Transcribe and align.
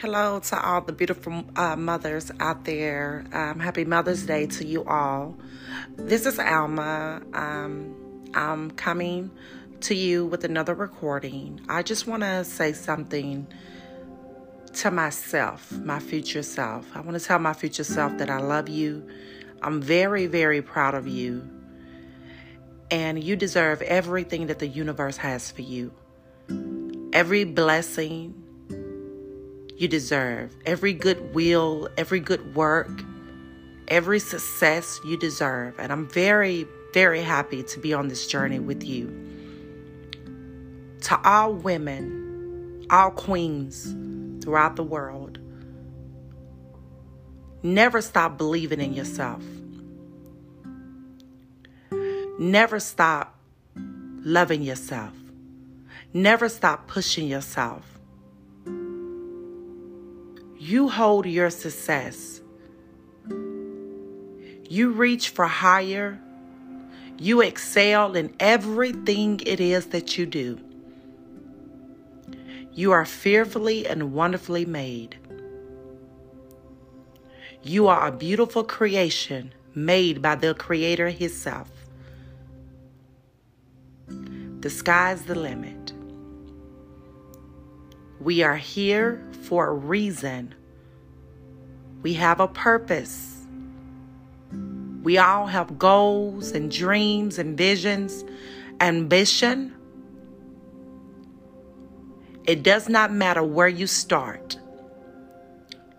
Hello 0.00 0.38
to 0.40 0.58
all 0.58 0.80
the 0.80 0.94
beautiful 0.94 1.44
uh, 1.56 1.76
mothers 1.76 2.32
out 2.40 2.64
there. 2.64 3.26
Um, 3.34 3.60
happy 3.60 3.84
Mother's 3.84 4.24
Day 4.24 4.46
to 4.46 4.64
you 4.64 4.82
all. 4.84 5.36
This 5.94 6.24
is 6.24 6.38
Alma. 6.38 7.20
Um, 7.34 8.30
I'm 8.32 8.70
coming 8.70 9.30
to 9.82 9.94
you 9.94 10.24
with 10.24 10.42
another 10.44 10.72
recording. 10.74 11.60
I 11.68 11.82
just 11.82 12.06
want 12.06 12.22
to 12.22 12.46
say 12.46 12.72
something 12.72 13.46
to 14.76 14.90
myself, 14.90 15.70
my 15.70 15.98
future 15.98 16.42
self. 16.42 16.86
I 16.94 17.02
want 17.02 17.18
to 17.18 17.22
tell 17.22 17.38
my 17.38 17.52
future 17.52 17.84
self 17.84 18.16
that 18.16 18.30
I 18.30 18.38
love 18.38 18.70
you. 18.70 19.06
I'm 19.60 19.82
very, 19.82 20.26
very 20.26 20.62
proud 20.62 20.94
of 20.94 21.06
you. 21.08 21.46
And 22.90 23.22
you 23.22 23.36
deserve 23.36 23.82
everything 23.82 24.46
that 24.46 24.60
the 24.60 24.66
universe 24.66 25.18
has 25.18 25.50
for 25.50 25.60
you. 25.60 25.92
Every 27.12 27.44
blessing, 27.44 28.46
you 29.80 29.88
deserve. 29.88 30.54
Every 30.66 30.92
good 30.92 31.34
will, 31.34 31.88
every 31.96 32.20
good 32.20 32.54
work, 32.54 32.90
every 33.88 34.18
success 34.18 35.00
you 35.06 35.16
deserve. 35.16 35.80
And 35.80 35.90
I'm 35.90 36.06
very, 36.06 36.66
very 36.92 37.22
happy 37.22 37.62
to 37.62 37.80
be 37.80 37.94
on 37.94 38.08
this 38.08 38.26
journey 38.26 38.58
with 38.58 38.84
you. 38.84 39.08
To 41.04 41.18
all 41.24 41.54
women, 41.54 42.86
all 42.90 43.10
queens 43.10 43.94
throughout 44.44 44.76
the 44.76 44.82
world, 44.82 45.38
never 47.62 48.02
stop 48.02 48.36
believing 48.36 48.82
in 48.82 48.92
yourself. 48.92 49.42
Never 52.38 52.80
stop 52.80 53.34
loving 53.76 54.62
yourself. 54.62 55.14
Never 56.12 56.50
stop 56.50 56.86
pushing 56.86 57.28
yourself. 57.28 57.99
You 60.70 60.88
hold 60.88 61.26
your 61.26 61.50
success. 61.50 62.40
You 64.68 64.92
reach 64.92 65.30
for 65.30 65.48
higher. 65.48 66.16
You 67.18 67.40
excel 67.40 68.14
in 68.14 68.32
everything 68.38 69.40
it 69.44 69.58
is 69.58 69.86
that 69.86 70.16
you 70.16 70.26
do. 70.26 70.60
You 72.72 72.92
are 72.92 73.04
fearfully 73.04 73.84
and 73.84 74.12
wonderfully 74.12 74.64
made. 74.64 75.16
You 77.64 77.88
are 77.88 78.06
a 78.06 78.12
beautiful 78.12 78.62
creation 78.62 79.52
made 79.74 80.22
by 80.22 80.36
the 80.36 80.54
Creator 80.54 81.10
Himself. 81.10 81.68
The 84.06 84.70
sky's 84.70 85.22
the 85.22 85.34
limit. 85.34 85.92
We 88.20 88.44
are 88.44 88.56
here 88.56 89.20
for 89.42 89.66
a 89.66 89.74
reason. 89.74 90.54
We 92.02 92.14
have 92.14 92.40
a 92.40 92.48
purpose. 92.48 93.46
We 95.02 95.18
all 95.18 95.46
have 95.46 95.78
goals 95.78 96.52
and 96.52 96.70
dreams 96.70 97.38
and 97.38 97.56
visions, 97.56 98.24
ambition. 98.80 99.74
It 102.46 102.62
does 102.62 102.88
not 102.88 103.12
matter 103.12 103.42
where 103.42 103.68
you 103.68 103.86
start. 103.86 104.58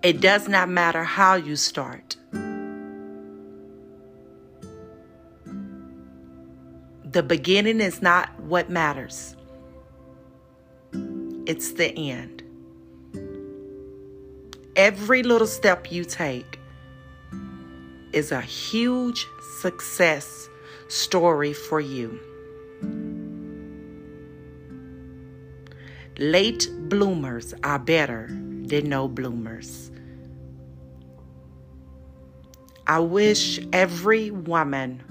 It 0.04 0.22
does 0.22 0.48
not 0.48 0.70
matter 0.70 1.04
how 1.04 1.36
you 1.36 1.56
start. 1.56 2.18
The 7.04 7.24
beginning 7.24 7.82
is 7.82 8.02
not 8.02 8.40
what 8.40 8.70
matters, 8.70 9.36
it's 11.46 11.74
the 11.74 11.92
end. 11.94 12.41
Every 14.76 15.22
little 15.22 15.48
step 15.48 15.92
you 15.92 16.06
take 16.06 16.58
is 18.14 18.32
a 18.32 18.40
huge 18.40 19.28
success 19.60 20.48
story 20.88 21.52
for 21.52 21.82
you. 21.82 22.18
Late 26.18 26.70
bloomers 26.88 27.54
are 27.64 27.80
better 27.80 28.28
than 28.30 28.88
no 28.88 29.10
bloomers. 29.10 29.92
I 32.88 33.00
wish 33.00 33.60
every 33.74 34.32
woman 34.32 35.04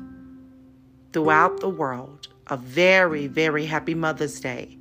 throughout 1.13 1.61
the 1.61 1.69
world 1.69 2.29
a 2.47 2.57
very, 2.57 3.27
very 3.27 3.67
happy 3.67 3.95
Mother's 3.95 4.41
Day. 4.41 4.79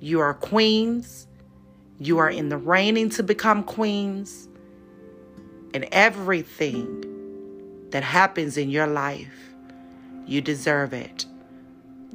You 0.00 0.18
are 0.20 0.34
queens. 0.34 1.28
You 2.00 2.18
are 2.18 2.30
in 2.30 2.48
the 2.48 2.56
reigning 2.56 3.10
to 3.10 3.22
become 3.22 3.62
queens. 3.62 4.48
And 5.72 5.86
everything 5.92 7.06
that 7.90 8.02
happens 8.02 8.56
in 8.56 8.70
your 8.70 8.88
life, 8.88 9.54
you 10.26 10.40
deserve 10.40 10.92
it. 10.92 11.26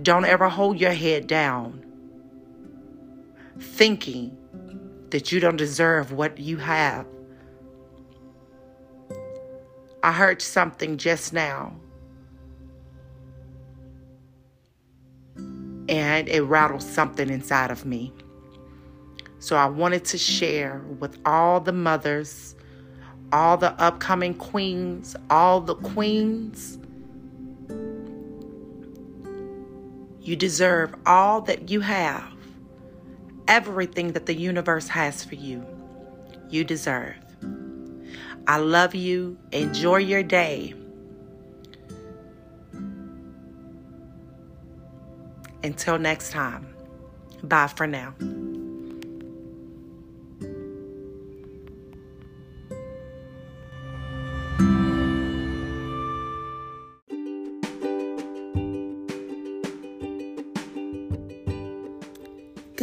Don't 0.01 0.25
ever 0.25 0.49
hold 0.49 0.79
your 0.79 0.91
head 0.91 1.27
down 1.27 1.81
thinking 3.59 4.37
that 5.11 5.31
you 5.31 5.39
don't 5.39 5.55
deserve 5.55 6.11
what 6.11 6.37
you 6.37 6.57
have. 6.57 7.05
I 10.03 10.11
heard 10.11 10.41
something 10.41 10.97
just 10.97 11.31
now 11.31 11.73
and 15.87 16.27
it 16.27 16.41
rattled 16.41 16.81
something 16.81 17.29
inside 17.29 17.71
of 17.71 17.85
me. 17.85 18.13
So 19.45 19.55
I 19.55 19.67
wanted 19.67 20.05
to 20.05 20.17
share 20.17 20.81
with 20.99 21.19
all 21.23 21.59
the 21.59 21.71
mothers, 21.71 22.55
all 23.31 23.57
the 23.57 23.73
upcoming 23.79 24.33
queens, 24.33 25.15
all 25.29 25.61
the 25.61 25.75
queens. 25.75 26.79
You 30.19 30.35
deserve 30.35 30.95
all 31.05 31.41
that 31.41 31.69
you 31.69 31.81
have, 31.81 32.27
everything 33.47 34.13
that 34.13 34.25
the 34.25 34.33
universe 34.33 34.87
has 34.87 35.23
for 35.23 35.35
you. 35.35 35.63
You 36.49 36.63
deserve. 36.63 37.13
I 38.47 38.57
love 38.57 38.95
you. 38.95 39.37
Enjoy 39.51 39.97
your 39.97 40.23
day. 40.23 40.73
Until 45.63 45.99
next 45.99 46.31
time, 46.31 46.65
bye 47.43 47.67
for 47.67 47.85
now. 47.85 48.15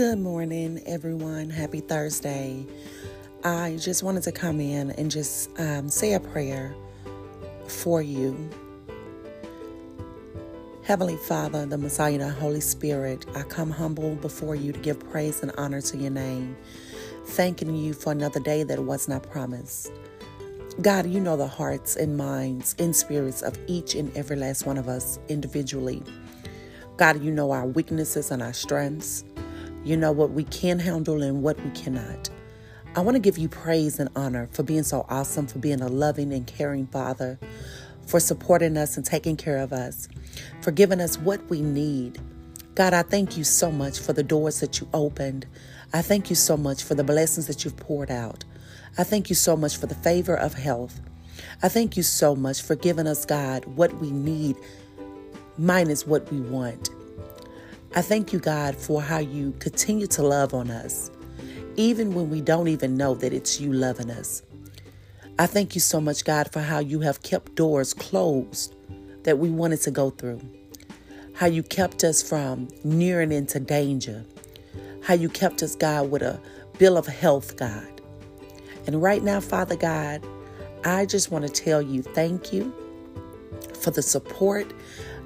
Good 0.02 0.18
morning, 0.18 0.82
everyone. 0.84 1.48
Happy 1.48 1.78
Thursday. 1.78 2.66
I 3.44 3.76
just 3.80 4.02
wanted 4.02 4.24
to 4.24 4.32
come 4.32 4.60
in 4.60 4.90
and 4.90 5.08
just 5.08 5.48
um, 5.60 5.88
say 5.88 6.14
a 6.14 6.18
prayer 6.18 6.74
for 7.68 8.02
you 8.02 8.50
Heavenly 10.82 11.16
Father, 11.18 11.66
the 11.66 11.78
Messiah, 11.78 12.18
the 12.18 12.30
Holy 12.30 12.60
Spirit, 12.60 13.26
I 13.36 13.44
come 13.44 13.70
humble 13.70 14.16
before 14.16 14.56
you 14.56 14.72
to 14.72 14.78
give 14.80 14.98
praise 15.08 15.40
and 15.40 15.52
honor 15.56 15.80
to 15.82 15.96
your 15.96 16.10
name, 16.10 16.56
thanking 17.26 17.76
you 17.76 17.94
for 17.94 18.10
another 18.10 18.40
day 18.40 18.64
that 18.64 18.80
was 18.80 19.06
not 19.06 19.22
promised. 19.30 19.92
God, 20.80 21.06
you 21.06 21.20
know 21.20 21.36
the 21.36 21.46
hearts 21.46 21.94
and 21.94 22.16
minds 22.16 22.74
and 22.80 22.94
spirits 22.96 23.42
of 23.42 23.56
each 23.68 23.94
and 23.94 24.14
every 24.16 24.34
last 24.34 24.66
one 24.66 24.78
of 24.78 24.88
us 24.88 25.20
individually. 25.28 26.02
God, 26.96 27.22
you 27.22 27.30
know 27.30 27.52
our 27.52 27.66
weaknesses 27.66 28.32
and 28.32 28.42
our 28.42 28.52
strengths. 28.52 29.22
You 29.84 29.96
know 29.96 30.12
what 30.12 30.30
we 30.30 30.44
can 30.44 30.78
handle 30.78 31.22
and 31.22 31.42
what 31.42 31.62
we 31.62 31.70
cannot. 31.70 32.30
I 32.94 33.00
want 33.00 33.14
to 33.16 33.20
give 33.20 33.38
you 33.38 33.48
praise 33.48 33.98
and 33.98 34.10
honor 34.14 34.48
for 34.52 34.62
being 34.62 34.82
so 34.82 35.06
awesome, 35.08 35.46
for 35.46 35.58
being 35.58 35.80
a 35.80 35.88
loving 35.88 36.32
and 36.32 36.46
caring 36.46 36.86
Father, 36.86 37.38
for 38.06 38.20
supporting 38.20 38.76
us 38.76 38.96
and 38.96 39.06
taking 39.06 39.36
care 39.36 39.58
of 39.58 39.72
us 39.72 40.08
for 40.60 40.70
giving 40.70 41.00
us 41.00 41.18
what 41.18 41.48
we 41.48 41.60
need. 41.60 42.20
God, 42.74 42.94
I 42.94 43.02
thank 43.02 43.36
you 43.36 43.44
so 43.44 43.70
much 43.70 43.98
for 43.98 44.12
the 44.12 44.22
doors 44.22 44.60
that 44.60 44.80
you 44.80 44.88
opened. 44.94 45.46
I 45.92 46.02
thank 46.02 46.30
you 46.30 46.36
so 46.36 46.56
much 46.56 46.82
for 46.82 46.94
the 46.94 47.04
blessings 47.04 47.46
that 47.48 47.64
you've 47.64 47.76
poured 47.76 48.10
out. 48.10 48.44
I 48.96 49.04
thank 49.04 49.28
you 49.28 49.34
so 49.34 49.56
much 49.56 49.76
for 49.76 49.86
the 49.86 49.94
favor 49.94 50.34
of 50.34 50.54
health. 50.54 51.00
I 51.62 51.68
thank 51.68 51.96
you 51.96 52.02
so 52.02 52.34
much 52.34 52.62
for 52.62 52.76
giving 52.76 53.06
us, 53.06 53.24
God, 53.24 53.64
what 53.64 53.94
we 53.96 54.10
need, 54.10 54.56
minus 55.58 56.06
what 56.06 56.30
we 56.32 56.40
want. 56.40 56.90
I 57.94 58.00
thank 58.00 58.32
you, 58.32 58.38
God, 58.38 58.74
for 58.74 59.02
how 59.02 59.18
you 59.18 59.52
continue 59.58 60.06
to 60.06 60.22
love 60.22 60.54
on 60.54 60.70
us, 60.70 61.10
even 61.76 62.14
when 62.14 62.30
we 62.30 62.40
don't 62.40 62.68
even 62.68 62.96
know 62.96 63.14
that 63.16 63.34
it's 63.34 63.60
you 63.60 63.70
loving 63.70 64.10
us. 64.10 64.42
I 65.38 65.44
thank 65.44 65.74
you 65.74 65.80
so 65.82 66.00
much, 66.00 66.24
God, 66.24 66.50
for 66.50 66.60
how 66.60 66.78
you 66.78 67.00
have 67.00 67.22
kept 67.22 67.54
doors 67.54 67.92
closed 67.92 68.74
that 69.24 69.38
we 69.38 69.50
wanted 69.50 69.82
to 69.82 69.90
go 69.90 70.08
through. 70.08 70.40
How 71.34 71.46
you 71.46 71.62
kept 71.62 72.02
us 72.02 72.22
from 72.22 72.68
nearing 72.82 73.30
into 73.30 73.60
danger. 73.60 74.24
How 75.02 75.12
you 75.12 75.28
kept 75.28 75.62
us, 75.62 75.76
God, 75.76 76.10
with 76.10 76.22
a 76.22 76.40
bill 76.78 76.96
of 76.96 77.06
health, 77.06 77.58
God. 77.58 78.00
And 78.86 79.02
right 79.02 79.22
now, 79.22 79.40
Father 79.40 79.76
God, 79.76 80.26
I 80.84 81.04
just 81.04 81.30
want 81.30 81.46
to 81.46 81.52
tell 81.52 81.82
you 81.82 82.02
thank 82.02 82.54
you 82.54 82.72
for 83.78 83.90
the 83.90 84.02
support. 84.02 84.72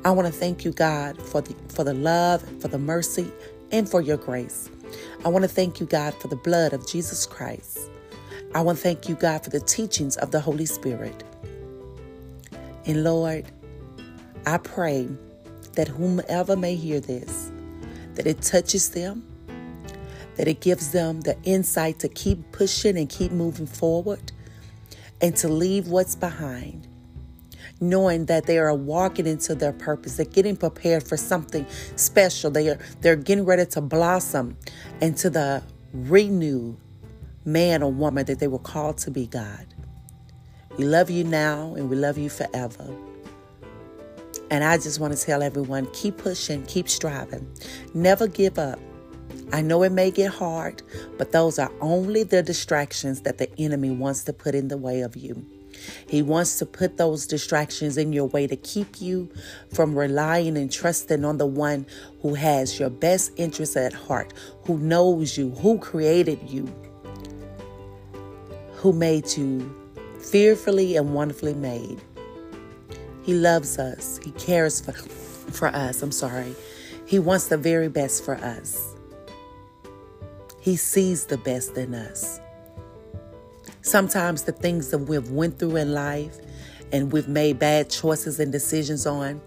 I 0.05 0.11
want 0.11 0.27
to 0.27 0.33
thank 0.33 0.65
you, 0.65 0.73
God, 0.73 1.21
for 1.21 1.41
the 1.41 1.55
for 1.69 1.85
the 1.85 1.95
love, 1.95 2.43
for 2.61 2.69
the 2.69 2.79
mercy, 2.79 3.31
and 3.73 3.89
for 3.89 4.01
your 4.01 4.17
grace. 4.17 4.71
I 5.25 5.29
want 5.29 5.43
to 5.43 5.49
thank 5.49 5.81
you, 5.81 5.87
God, 5.87 6.15
for 6.15 6.29
the 6.29 6.37
blood 6.37 6.73
of 6.73 6.87
Jesus 6.87 7.27
Christ. 7.27 7.91
I 8.55 8.61
want 8.61 8.79
to 8.79 8.83
thank 8.83 9.09
you, 9.09 9.17
God, 9.17 9.43
for 9.43 9.51
the 9.51 9.61
teachings 9.61 10.17
of 10.17 10.31
the 10.31 10.41
Holy 10.41 10.67
Spirit. 10.67 11.25
And 12.87 13.03
Lord, 13.03 13.45
I 14.47 14.59
pray 14.59 15.09
that 15.73 15.89
whomever 15.89 16.57
may 16.57 16.77
hear 16.77 17.01
this, 17.01 17.51
that 18.15 18.27
it 18.27 18.43
touches 18.43 18.91
them, 18.91 19.27
that 20.37 20.47
it 20.47 20.61
gives 20.61 20.93
them 20.93 21.23
the 21.23 21.37
insight 21.43 21.99
to 21.99 22.09
keep 22.09 22.53
pushing 22.53 22.97
and 22.97 23.09
keep 23.09 23.33
moving 23.33 23.67
forward, 23.67 24.33
and 25.21 25.35
to 25.37 25.49
leave 25.49 25.89
what's 25.89 26.15
behind 26.15 26.87
knowing 27.81 28.27
that 28.27 28.47
they 28.47 28.59
are 28.59 28.75
walking 28.75 29.27
into 29.27 29.55
their 29.55 29.73
purpose. 29.73 30.17
They're 30.17 30.27
getting 30.27 30.57
prepared 30.57 31.03
for 31.03 31.17
something 31.17 31.67
special. 31.97 32.51
They 32.51 32.69
are 32.69 32.79
they're 33.01 33.17
getting 33.17 33.45
ready 33.45 33.67
to 33.67 33.81
blossom 33.81 34.57
into 35.01 35.31
the 35.31 35.63
renewed 35.93 36.77
man 37.45 37.83
or 37.83 37.93
woman 37.93 38.27
that 38.27 38.39
they 38.39 38.49
were 38.49 38.59
called 38.59 38.99
to 38.99 39.11
be 39.11 39.27
God. 39.27 39.67
We 40.77 40.85
love 40.85 41.11
you 41.11 41.25
now 41.25 41.75
and 41.75 41.89
we 41.89 41.97
love 41.97 42.19
you 42.19 42.29
forever. 42.29 42.95
And 44.51 44.63
I 44.63 44.77
just 44.77 45.01
want 45.01 45.17
to 45.17 45.21
tell 45.21 45.43
everyone 45.43 45.87
keep 45.93 46.19
pushing, 46.19 46.65
keep 46.67 46.89
striving, 46.89 47.51
never 47.95 48.29
give 48.29 48.59
up. 48.59 48.79
I 49.53 49.63
know 49.63 49.83
it 49.83 49.93
may 49.93 50.11
get 50.11 50.33
hard, 50.33 50.83
but 51.19 51.33
those 51.33 51.59
are 51.59 51.71
only 51.81 52.25
the 52.25 52.43
distractions 52.43 53.23
that 53.23 53.39
the 53.39 53.49
enemy 53.59 53.91
wants 53.91 54.25
to 54.25 54.33
put 54.33 54.55
in 54.55 54.69
the 54.69 54.77
way 54.77 55.01
of 55.01 55.17
you. 55.17 55.45
He 56.09 56.23
wants 56.23 56.59
to 56.59 56.67
put 56.67 56.97
those 56.97 57.27
distractions 57.27 57.97
in 57.97 58.13
your 58.13 58.27
way 58.27 58.47
to 58.47 58.57
keep 58.57 59.01
you 59.01 59.31
from 59.73 59.99
relying 59.99 60.57
and 60.57 60.71
trusting 60.71 61.25
on 61.25 61.39
the 61.39 61.47
one 61.47 61.87
who 62.23 62.35
has 62.35 62.79
your 62.79 62.91
best 62.91 63.33
interests 63.37 63.77
at 63.77 63.93
heart, 63.93 64.33
who 64.65 64.79
knows 64.79 65.37
you, 65.37 65.51
who 65.51 65.79
created 65.79 66.41
you, 66.49 66.73
who 68.75 68.93
made 68.93 69.37
you 69.37 69.75
fearfully 70.21 70.97
and 70.97 71.15
wonderfully 71.15 71.55
made. 71.55 72.01
He 73.23 73.35
loves 73.35 73.79
us. 73.79 74.21
He 74.25 74.31
cares 74.33 74.81
for, 74.81 74.93
for 74.93 75.69
us. 75.69 76.03
I'm 76.03 76.13
sorry. 76.13 76.55
He 77.07 77.19
wants 77.19 77.49
the 77.49 77.57
very 77.57 77.89
best 77.89 78.25
for 78.25 78.37
us. 78.37 78.95
He 80.61 80.77
sees 80.77 81.27
the 81.27 81.39
best 81.39 81.77
in 81.77 81.95
us. 81.95 82.41
Sometimes 83.87 84.43
the 84.43 84.51
things 84.51 84.89
that 84.89 84.99
we've 84.99 85.31
went 85.31 85.61
through 85.61 85.77
in 85.77 85.95
life 85.95 86.39
and 86.91 87.13
we've 87.13 87.29
made 87.29 87.61
bad 87.61 87.89
choices 87.89 88.41
and 88.41 88.51
decisions 88.51 89.07
on 89.07 89.41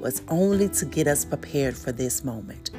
was 0.00 0.20
only 0.26 0.68
to 0.70 0.84
get 0.84 1.06
us 1.06 1.24
prepared 1.24 1.76
for 1.76 1.92
this 1.92 2.24
moment. 2.24 2.72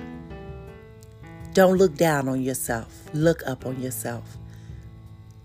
Don't 1.53 1.77
look 1.77 1.95
down 1.95 2.27
on 2.27 2.41
yourself. 2.41 2.93
Look 3.13 3.47
up 3.47 3.65
on 3.65 3.81
yourself. 3.81 4.37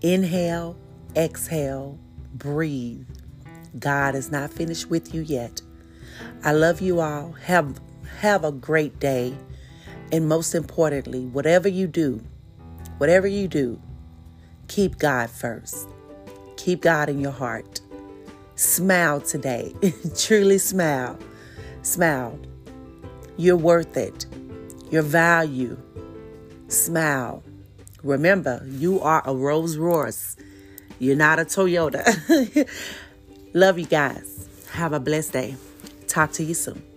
Inhale, 0.01 0.75
exhale, 1.15 1.97
breathe. 2.33 3.07
God 3.79 4.13
is 4.13 4.29
not 4.29 4.51
finished 4.51 4.89
with 4.89 5.15
you 5.15 5.21
yet. 5.21 5.61
I 6.43 6.51
love 6.51 6.81
you 6.81 6.99
all. 6.99 7.31
Have 7.45 7.79
have 8.19 8.43
a 8.43 8.51
great 8.51 8.99
day. 8.99 9.37
And 10.11 10.27
most 10.27 10.53
importantly, 10.53 11.27
whatever 11.27 11.69
you 11.69 11.87
do, 11.87 12.21
whatever 12.97 13.25
you 13.25 13.47
do, 13.47 13.81
Keep 14.71 14.99
God 14.99 15.29
first. 15.29 15.89
Keep 16.55 16.79
God 16.79 17.09
in 17.09 17.19
your 17.19 17.33
heart. 17.33 17.81
Smile 18.55 19.19
today. 19.19 19.75
Truly 20.17 20.59
smile. 20.59 21.19
Smile. 21.81 22.39
You're 23.35 23.57
worth 23.57 23.97
it. 23.97 24.25
Your 24.89 25.01
value. 25.01 25.77
Smile. 26.69 27.43
Remember, 28.01 28.65
you 28.65 29.01
are 29.01 29.21
a 29.25 29.35
Rolls 29.35 29.75
Royce. 29.75 30.37
You're 30.99 31.17
not 31.17 31.37
a 31.37 31.43
Toyota. 31.43 32.65
Love 33.53 33.77
you 33.77 33.87
guys. 33.87 34.47
Have 34.71 34.93
a 34.93 35.01
blessed 35.01 35.33
day. 35.33 35.55
Talk 36.07 36.31
to 36.33 36.45
you 36.45 36.53
soon. 36.53 36.90